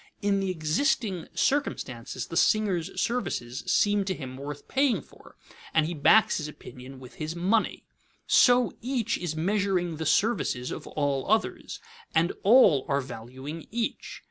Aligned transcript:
In 0.23 0.39
the 0.39 0.49
existing 0.49 1.27
circumstances, 1.35 2.25
the 2.25 2.35
singer's 2.35 2.99
services 2.99 3.63
seem 3.67 4.03
to 4.05 4.15
him 4.15 4.35
worth 4.35 4.67
paying 4.67 4.99
for, 5.03 5.35
and 5.75 5.85
he 5.85 5.93
backs 5.93 6.37
his 6.39 6.47
opinion 6.47 6.99
with 6.99 7.13
his 7.21 7.35
money. 7.35 7.85
So 8.25 8.71
each 8.81 9.15
is 9.19 9.35
measuring 9.35 9.97
the 9.97 10.07
services 10.07 10.71
of 10.71 10.87
all 10.87 11.29
others, 11.29 11.79
and 12.15 12.33
all 12.41 12.83
are 12.89 13.01
valuing 13.01 13.67
each. 13.69 14.19